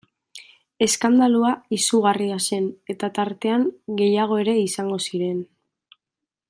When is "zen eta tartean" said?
2.45-3.69